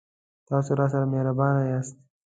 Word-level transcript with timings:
تاسو 0.47 0.71
راسره 0.79 1.05
مهربان 1.13 1.53
یاست 1.71 1.95